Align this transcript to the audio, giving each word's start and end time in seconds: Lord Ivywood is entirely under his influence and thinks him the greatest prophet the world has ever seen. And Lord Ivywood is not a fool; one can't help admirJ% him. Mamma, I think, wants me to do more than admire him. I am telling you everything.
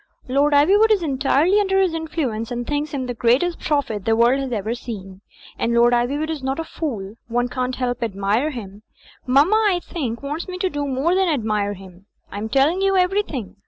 Lord 0.27 0.53
Ivywood 0.55 0.89
is 0.89 1.03
entirely 1.03 1.59
under 1.59 1.79
his 1.79 1.93
influence 1.93 2.49
and 2.49 2.65
thinks 2.65 2.89
him 2.89 3.05
the 3.05 3.13
greatest 3.13 3.59
prophet 3.59 4.03
the 4.03 4.15
world 4.15 4.39
has 4.39 4.51
ever 4.51 4.73
seen. 4.73 5.21
And 5.59 5.75
Lord 5.75 5.93
Ivywood 5.93 6.31
is 6.31 6.41
not 6.41 6.57
a 6.57 6.63
fool; 6.63 7.17
one 7.27 7.47
can't 7.49 7.75
help 7.75 7.99
admirJ% 7.99 8.53
him. 8.53 8.81
Mamma, 9.27 9.55
I 9.69 9.79
think, 9.79 10.23
wants 10.23 10.47
me 10.47 10.57
to 10.57 10.71
do 10.71 10.87
more 10.87 11.13
than 11.13 11.29
admire 11.29 11.75
him. 11.75 12.07
I 12.31 12.39
am 12.39 12.49
telling 12.49 12.81
you 12.81 12.97
everything. 12.97 13.57